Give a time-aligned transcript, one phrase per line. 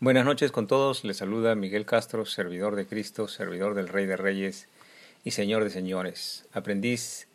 [0.00, 4.16] Buenas noches con todos, les saluda Miguel Castro, servidor de Cristo, servidor del Rey de
[4.16, 4.68] Reyes
[5.24, 7.26] y Señor de Señores, aprendiz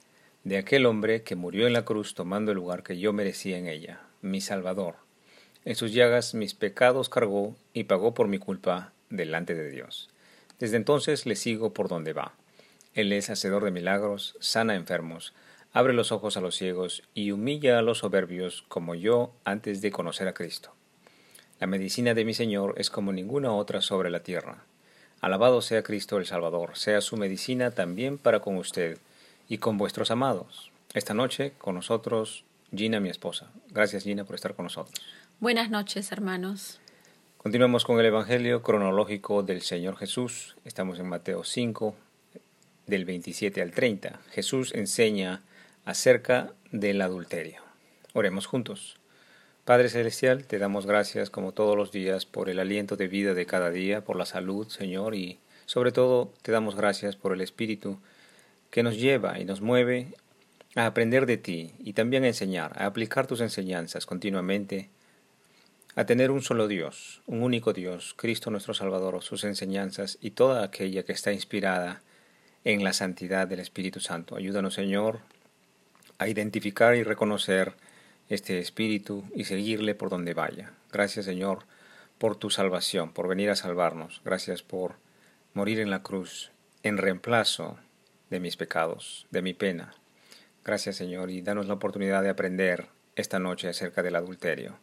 [0.45, 3.67] de aquel hombre que murió en la cruz tomando el lugar que yo merecía en
[3.67, 4.95] ella, mi Salvador.
[5.65, 10.09] En sus llagas mis pecados cargó y pagó por mi culpa delante de Dios.
[10.57, 12.31] Desde entonces le sigo por donde va.
[12.93, 15.33] Él es hacedor de milagros, sana enfermos,
[15.73, 19.91] abre los ojos a los ciegos y humilla a los soberbios como yo antes de
[19.91, 20.73] conocer a Cristo.
[21.59, 24.63] La medicina de mi Señor es como ninguna otra sobre la tierra.
[25.21, 28.97] Alabado sea Cristo el Salvador, sea su medicina también para con usted
[29.47, 30.71] y con vuestros amados.
[30.93, 32.43] Esta noche con nosotros
[32.75, 33.51] Gina, mi esposa.
[33.69, 34.99] Gracias Gina por estar con nosotros.
[35.39, 36.79] Buenas noches, hermanos.
[37.37, 40.55] Continuamos con el Evangelio cronológico del Señor Jesús.
[40.65, 41.95] Estamos en Mateo 5,
[42.87, 44.19] del 27 al 30.
[44.31, 45.41] Jesús enseña
[45.85, 47.61] acerca del adulterio.
[48.13, 48.97] Oremos juntos.
[49.65, 53.45] Padre Celestial, te damos gracias como todos los días por el aliento de vida de
[53.45, 57.97] cada día, por la salud, Señor, y sobre todo te damos gracias por el Espíritu
[58.71, 60.15] que nos lleva y nos mueve
[60.75, 64.89] a aprender de ti y también a enseñar, a aplicar tus enseñanzas continuamente,
[65.95, 70.65] a tener un solo Dios, un único Dios, Cristo nuestro Salvador, sus enseñanzas y toda
[70.65, 72.01] aquella que está inspirada
[72.65, 74.35] en la santidad del Espíritu Santo.
[74.35, 75.21] Ayúdanos, Señor,
[76.17, 77.75] a identificar y reconocer
[78.29, 80.71] este espíritu y seguirle por donde vaya.
[80.91, 81.65] Gracias Señor
[82.17, 84.21] por tu salvación, por venir a salvarnos.
[84.23, 84.95] Gracias por
[85.53, 86.51] morir en la cruz
[86.83, 87.77] en reemplazo
[88.29, 89.93] de mis pecados, de mi pena.
[90.63, 94.77] Gracias Señor y danos la oportunidad de aprender esta noche acerca del adulterio.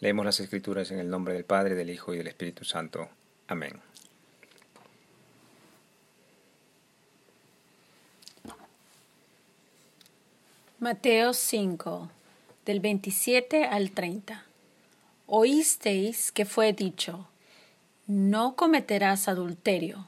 [0.00, 3.08] Leemos las escrituras en el nombre del Padre, del Hijo y del Espíritu Santo.
[3.48, 3.80] Amén.
[10.78, 12.17] Mateo 5
[12.68, 14.44] del 27 al 30.
[15.26, 17.26] Oísteis que fue dicho,
[18.06, 20.06] no cometerás adulterio.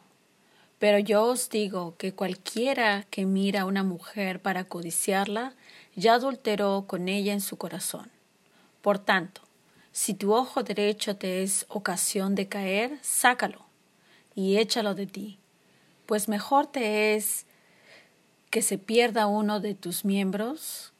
[0.79, 5.55] Pero yo os digo que cualquiera que mira a una mujer para codiciarla,
[5.97, 8.11] ya adulteró con ella en su corazón.
[8.83, 9.41] Por tanto,
[9.91, 13.65] si tu ojo derecho te es ocasión de caer, sácalo
[14.35, 15.39] y échalo de ti,
[16.05, 17.47] pues mejor te es
[18.51, 20.93] que se pierda uno de tus miembros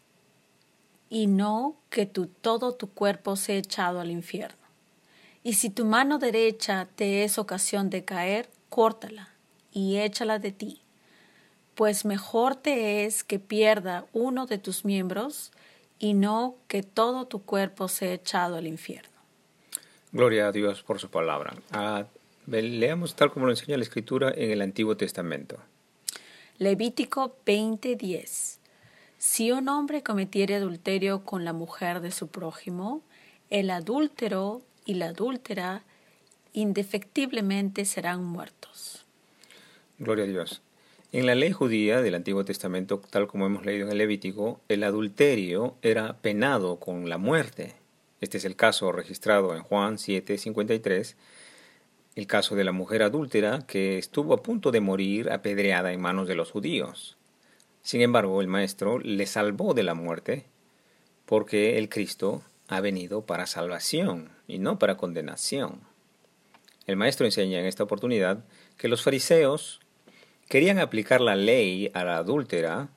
[1.11, 4.57] y no que tu, todo tu cuerpo sea echado al infierno.
[5.43, 9.31] Y si tu mano derecha te es ocasión de caer, córtala
[9.73, 10.81] y échala de ti,
[11.75, 15.51] pues mejor te es que pierda uno de tus miembros
[15.99, 19.11] y no que todo tu cuerpo sea echado al infierno.
[20.13, 21.55] Gloria a Dios por su palabra.
[21.73, 22.07] Ah,
[22.47, 25.59] leamos tal como lo enseña la Escritura en el Antiguo Testamento.
[26.59, 28.60] Levítico 20:10
[29.21, 33.03] si un hombre cometiere adulterio con la mujer de su prójimo,
[33.51, 35.83] el adúltero y la adúltera
[36.55, 39.05] indefectiblemente serán muertos.
[39.99, 40.63] Gloria a Dios.
[41.13, 44.83] En la ley judía del Antiguo Testamento, tal como hemos leído en el Levítico, el
[44.85, 47.75] adulterio era penado con la muerte.
[48.23, 51.17] Este es el caso registrado en Juan 7:53,
[52.15, 56.27] el caso de la mujer adúltera que estuvo a punto de morir apedreada en manos
[56.27, 57.19] de los judíos.
[57.83, 60.47] Sin embargo, el Maestro le salvó de la muerte
[61.25, 65.81] porque el Cristo ha venido para salvación y no para condenación.
[66.87, 68.45] El Maestro enseña en esta oportunidad
[68.77, 69.81] que los fariseos
[70.49, 72.91] querían aplicar la ley a la adúltera,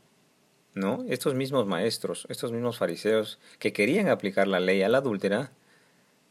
[0.74, 1.06] ¿no?
[1.08, 5.52] Estos mismos maestros, estos mismos fariseos que querían aplicar la ley a la adúltera,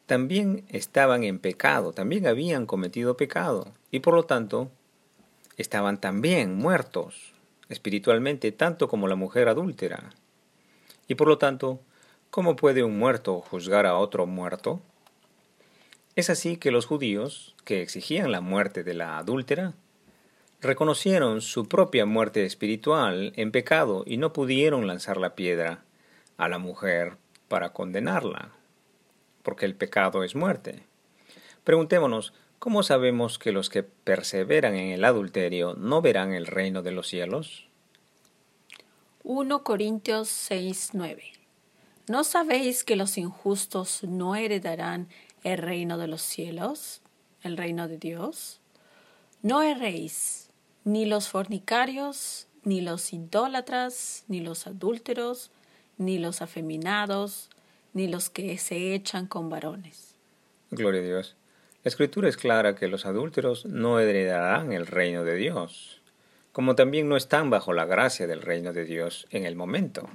[0.06, 4.70] también estaban en pecado, también habían cometido pecado y por lo tanto
[5.56, 7.31] estaban también muertos
[7.72, 10.10] espiritualmente tanto como la mujer adúltera.
[11.08, 11.80] Y por lo tanto,
[12.30, 14.80] ¿cómo puede un muerto juzgar a otro muerto?
[16.14, 19.72] Es así que los judíos, que exigían la muerte de la adúltera,
[20.60, 25.82] reconocieron su propia muerte espiritual en pecado y no pudieron lanzar la piedra
[26.36, 27.16] a la mujer
[27.48, 28.52] para condenarla,
[29.42, 30.84] porque el pecado es muerte.
[31.64, 32.32] Preguntémonos,
[32.62, 37.08] ¿Cómo sabemos que los que perseveran en el adulterio no verán el reino de los
[37.08, 37.66] cielos?
[39.24, 41.24] 1 Corintios 6, 9.
[42.06, 45.08] ¿No sabéis que los injustos no heredarán
[45.42, 47.00] el reino de los cielos,
[47.42, 48.60] el reino de Dios?
[49.42, 50.48] No erréis,
[50.84, 55.50] ni los fornicarios, ni los idólatras, ni los adúlteros,
[55.98, 57.50] ni los afeminados,
[57.92, 60.14] ni los que se echan con varones.
[60.70, 61.36] Gloria a Dios.
[61.84, 66.00] La escritura es clara que los adúlteros no heredarán el reino de Dios,
[66.52, 70.08] como también no están bajo la gracia del reino de Dios en el momento.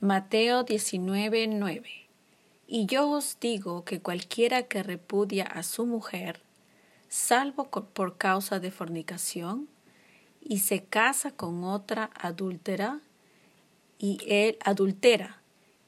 [0.00, 2.06] Mateo 19:9
[2.68, 6.40] Y yo os digo que cualquiera que repudia a su mujer,
[7.08, 9.68] salvo por causa de fornicación,
[10.40, 13.00] y se casa con otra adúltera,
[13.98, 15.40] y él adultera,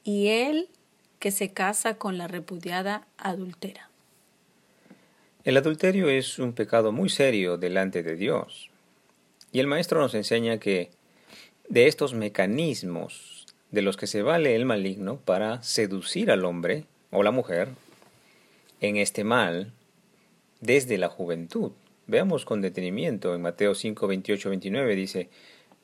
[0.03, 0.67] y él
[1.19, 3.90] que se casa con la repudiada adultera.
[5.43, 8.69] El adulterio es un pecado muy serio delante de Dios.
[9.51, 10.91] Y el maestro nos enseña que
[11.67, 17.23] de estos mecanismos de los que se vale el maligno para seducir al hombre o
[17.23, 17.69] la mujer
[18.81, 19.73] en este mal
[20.59, 21.71] desde la juventud.
[22.05, 25.29] Veamos con detenimiento en Mateo 5, 28, 29 dice,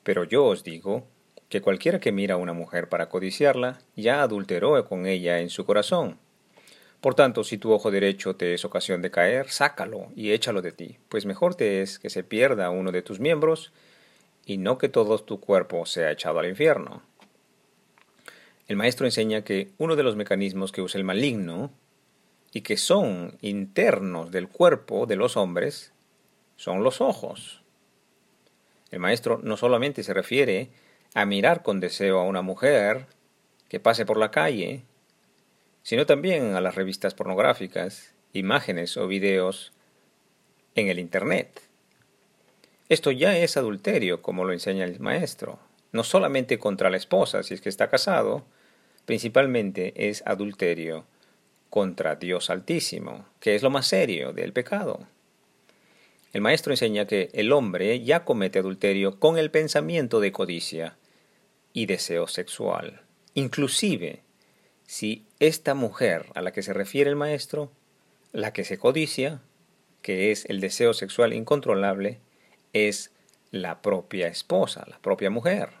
[0.04, 1.04] Pero yo os digo
[1.48, 5.64] que cualquiera que mira a una mujer para codiciarla, ya adulteró con ella en su
[5.64, 6.16] corazón.
[7.00, 10.72] Por tanto, si tu ojo derecho te es ocasión de caer, sácalo y échalo de
[10.72, 13.72] ti, pues mejor te es que se pierda uno de tus miembros
[14.44, 17.02] y no que todo tu cuerpo sea echado al infierno.
[18.66, 21.70] El maestro enseña que uno de los mecanismos que usa el maligno
[22.52, 25.92] y que son internos del cuerpo de los hombres
[26.56, 27.62] son los ojos.
[28.90, 30.70] El maestro no solamente se refiere
[31.14, 33.06] a mirar con deseo a una mujer
[33.68, 34.82] que pase por la calle,
[35.88, 39.72] sino también a las revistas pornográficas, imágenes o videos
[40.74, 41.62] en el Internet.
[42.90, 45.58] Esto ya es adulterio, como lo enseña el maestro,
[45.92, 48.44] no solamente contra la esposa si es que está casado,
[49.06, 51.06] principalmente es adulterio
[51.70, 55.06] contra Dios Altísimo, que es lo más serio del pecado.
[56.34, 60.98] El maestro enseña que el hombre ya comete adulterio con el pensamiento de codicia
[61.72, 63.00] y deseo sexual.
[63.32, 64.27] Inclusive,
[64.88, 67.70] si esta mujer a la que se refiere el maestro,
[68.32, 69.42] la que se codicia,
[70.00, 72.20] que es el deseo sexual incontrolable,
[72.72, 73.12] es
[73.50, 75.72] la propia esposa, la propia mujer.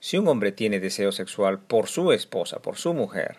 [0.00, 3.36] Si un hombre tiene deseo sexual por su esposa, por su mujer,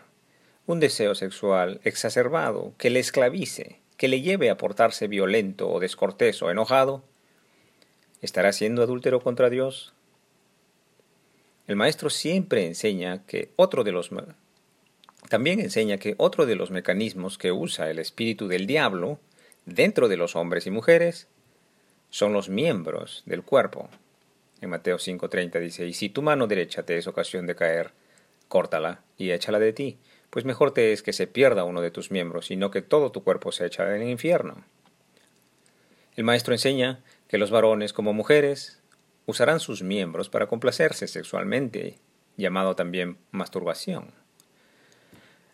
[0.66, 6.42] un deseo sexual exacerbado que le esclavice, que le lleve a portarse violento o descortés
[6.42, 7.04] o enojado,
[8.22, 9.94] ¿estará siendo adúltero contra Dios?
[11.72, 14.10] El maestro siempre enseña que otro de los
[15.30, 19.22] también enseña que otro de los mecanismos que usa el espíritu del diablo
[19.66, 21.30] dentro de los hombres y mujeres
[22.10, 23.90] son los miembros del cuerpo,
[24.60, 27.92] en Mateo 5:30 dice, y si tu mano derecha te es ocasión de caer,
[28.50, 29.98] córtala y échala de ti,
[30.30, 33.14] pues mejor te es que se pierda uno de tus miembros y no que todo
[33.14, 34.66] tu cuerpo se echa en el infierno.
[36.18, 38.81] El maestro enseña que los varones como mujeres
[39.26, 42.00] usarán sus miembros para complacerse sexualmente,
[42.38, 44.12] llamado también masturbación.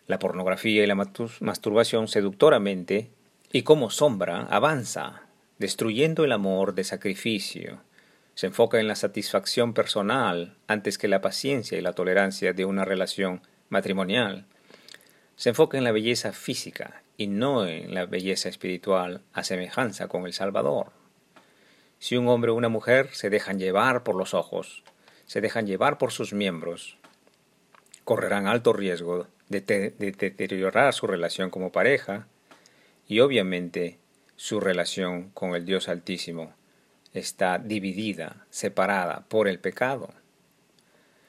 [0.06, 3.10] La pornografía y la masturbación seductoramente
[3.52, 5.22] y como sombra avanza,
[5.58, 7.80] destruyendo el amor de sacrificio,
[8.34, 12.84] se enfoca en la satisfacción personal antes que la paciencia y la tolerancia de una
[12.84, 14.46] relación matrimonial.
[15.34, 20.24] Se enfoca en la belleza física y no en la belleza espiritual a semejanza con
[20.24, 20.92] el Salvador.
[21.98, 24.84] Si un hombre o una mujer se dejan llevar por los ojos,
[25.26, 26.96] se dejan llevar por sus miembros,
[28.04, 32.26] correrán alto riesgo de, de deteriorar su relación como pareja
[33.06, 33.98] y obviamente
[34.36, 36.54] su relación con el Dios Altísimo
[37.12, 40.14] está dividida, separada por el pecado.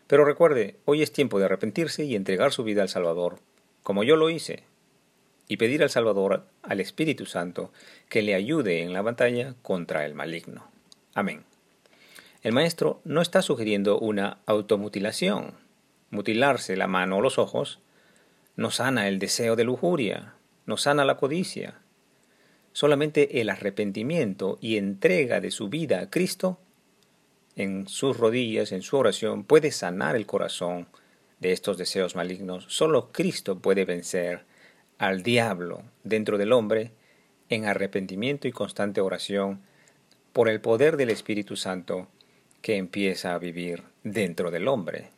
[0.07, 3.39] Pero recuerde, hoy es tiempo de arrepentirse y entregar su vida al Salvador,
[3.83, 4.63] como yo lo hice,
[5.50, 7.74] y pedir al Salvador, al Espíritu Santo,
[8.08, 10.72] que le ayude en la batalla contra el maligno.
[11.13, 11.44] Amén.
[12.41, 15.56] El maestro no está sugiriendo una automutilación.
[16.10, 17.79] Mutilarse la mano o los ojos
[18.56, 21.82] no sana el deseo de lujuria, no sana la codicia,
[22.72, 26.60] Solamente el arrepentimiento y entrega de su vida a Cristo
[27.56, 30.88] en sus rodillas, en su oración, puede sanar el corazón
[31.39, 32.65] de estos deseos malignos.
[32.70, 34.46] Solo Cristo puede vencer
[35.00, 36.91] al diablo dentro del hombre
[37.50, 39.62] en arrepentimiento y constante oración
[40.34, 42.08] por el poder del Espíritu Santo
[42.62, 45.10] que empieza a vivir dentro del hombre.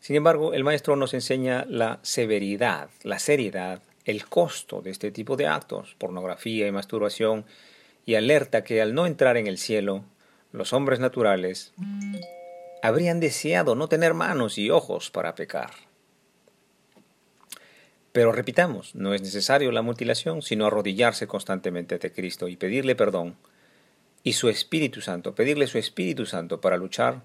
[0.00, 5.36] Sin embargo, el Maestro nos enseña la severidad, la seriedad el costo de este tipo
[5.36, 7.44] de actos, pornografía y masturbación,
[8.06, 10.04] y alerta que al no entrar en el cielo,
[10.52, 11.72] los hombres naturales
[12.82, 15.70] habrían deseado no tener manos y ojos para pecar.
[18.12, 23.36] Pero repitamos, no es necesario la mutilación, sino arrodillarse constantemente ante Cristo y pedirle perdón
[24.22, 27.22] y su Espíritu Santo, pedirle su Espíritu Santo para luchar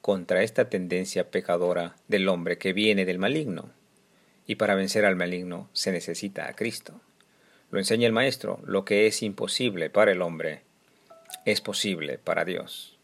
[0.00, 3.70] contra esta tendencia pecadora del hombre que viene del maligno
[4.46, 7.00] y para vencer al maligno se necesita a Cristo.
[7.70, 10.62] Lo enseña el Maestro, lo que es imposible para el hombre
[11.44, 12.96] es posible para Dios.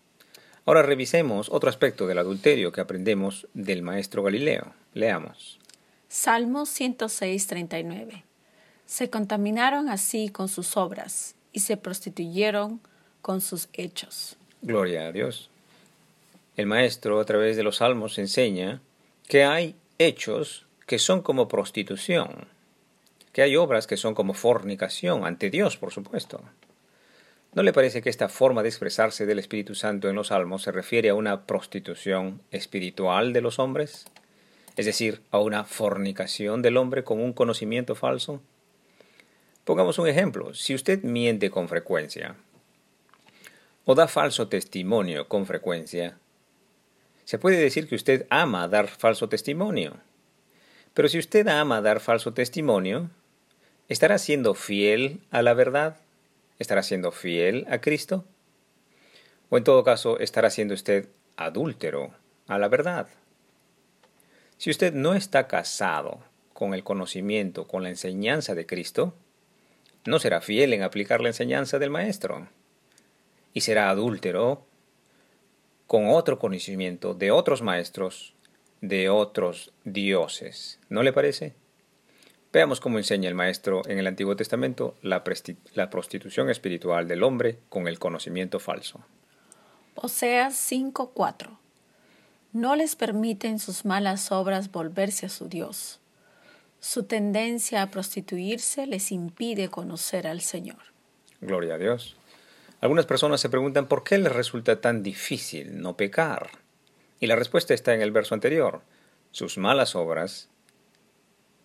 [0.64, 4.74] Ahora revisemos otro aspecto del adulterio que aprendemos del Maestro Galileo.
[4.94, 5.58] Leamos.
[6.12, 8.24] Salmo 106, 39.
[8.84, 12.80] Se contaminaron así con sus obras y se prostituyeron
[13.22, 14.36] con sus hechos.
[14.60, 15.50] Gloria a Dios.
[16.56, 18.82] El maestro a través de los salmos enseña
[19.28, 22.48] que hay hechos que son como prostitución,
[23.32, 26.42] que hay obras que son como fornicación ante Dios, por supuesto.
[27.54, 30.72] ¿No le parece que esta forma de expresarse del Espíritu Santo en los salmos se
[30.72, 34.06] refiere a una prostitución espiritual de los hombres?
[34.76, 38.40] Es decir, a una fornicación del hombre con un conocimiento falso?
[39.64, 40.54] Pongamos un ejemplo.
[40.54, 42.36] Si usted miente con frecuencia
[43.84, 46.18] o da falso testimonio con frecuencia,
[47.24, 49.98] se puede decir que usted ama dar falso testimonio.
[50.94, 53.10] Pero si usted ama dar falso testimonio,
[53.88, 55.96] ¿estará siendo fiel a la verdad?
[56.58, 58.24] ¿Estará siendo fiel a Cristo?
[59.48, 62.14] ¿O en todo caso estará siendo usted adúltero
[62.48, 63.08] a la verdad?
[64.60, 66.18] Si usted no está casado
[66.52, 69.14] con el conocimiento, con la enseñanza de Cristo,
[70.04, 72.46] no será fiel en aplicar la enseñanza del Maestro
[73.54, 74.66] y será adúltero
[75.86, 78.34] con otro conocimiento de otros maestros,
[78.82, 80.78] de otros dioses.
[80.90, 81.54] ¿No le parece?
[82.52, 85.24] Veamos cómo enseña el Maestro en el Antiguo Testamento la,
[85.72, 89.00] la prostitución espiritual del hombre con el conocimiento falso.
[89.94, 91.60] Oseas 5:4
[92.52, 96.00] no les permiten sus malas obras volverse a su Dios.
[96.80, 100.78] Su tendencia a prostituirse les impide conocer al Señor.
[101.40, 102.16] Gloria a Dios.
[102.80, 106.50] Algunas personas se preguntan por qué les resulta tan difícil no pecar.
[107.20, 108.80] Y la respuesta está en el verso anterior.
[109.30, 110.48] Sus malas obras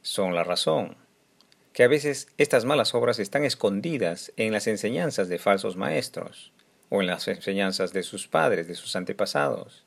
[0.02, 0.98] son la razón.
[1.72, 6.52] Que a veces estas malas obras están escondidas en las enseñanzas de falsos maestros
[6.90, 9.85] o en las enseñanzas de sus padres, de sus antepasados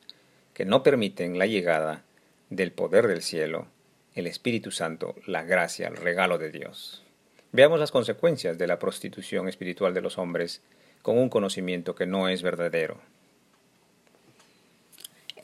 [0.59, 2.03] que no permiten la llegada
[2.51, 3.69] del poder del cielo,
[4.17, 7.05] el Espíritu Santo, la gracia, el regalo de Dios.
[7.53, 10.61] Veamos las consecuencias de la prostitución espiritual de los hombres
[11.03, 12.99] con un conocimiento que no es verdadero.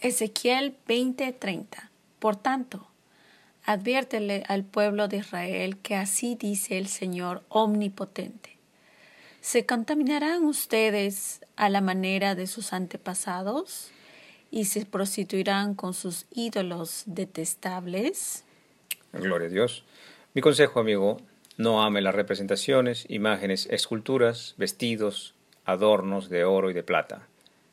[0.00, 2.88] Ezequiel 20:30 Por tanto,
[3.64, 8.56] adviértele al pueblo de Israel que así dice el Señor omnipotente.
[9.40, 13.92] ¿Se contaminarán ustedes a la manera de sus antepasados?
[14.54, 18.44] Y se prostituirán con sus ídolos detestables?
[19.12, 19.82] Gloria a Dios.
[20.32, 21.20] Mi consejo, amigo,
[21.56, 25.34] no ame las representaciones, imágenes, esculturas, vestidos,
[25.64, 27.26] adornos de oro y de plata.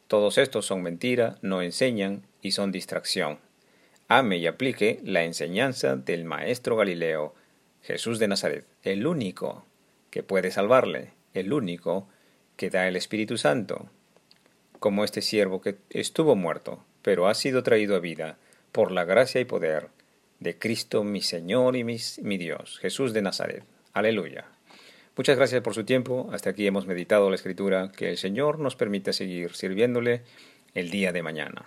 [0.07, 3.37] Todos estos son mentira, no enseñan y son distracción.
[4.07, 7.35] Ame y aplique la enseñanza del Maestro Galileo,
[7.83, 9.65] Jesús de Nazaret, el único
[10.09, 12.07] que puede salvarle, el único
[12.55, 13.87] que da el Espíritu Santo,
[14.81, 18.37] como este siervo que estuvo muerto, pero ha sido traído a vida
[18.71, 19.89] por la gracia y poder
[20.39, 23.63] de Cristo mi Señor y mi, mi Dios, Jesús de Nazaret.
[23.93, 24.45] Aleluya.
[25.15, 26.29] Muchas gracias por su tiempo.
[26.33, 27.91] Hasta aquí hemos meditado la escritura.
[27.95, 30.23] Que el Señor nos permita seguir sirviéndole
[30.73, 31.65] el día de mañana.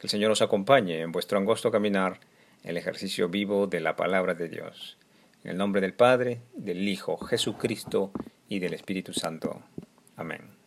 [0.00, 2.18] Que el Señor os acompañe en vuestro angosto caminar,
[2.64, 4.98] el ejercicio vivo de la palabra de Dios.
[5.44, 8.10] En el nombre del Padre, del Hijo Jesucristo
[8.48, 9.62] y del Espíritu Santo.
[10.16, 10.61] Amén.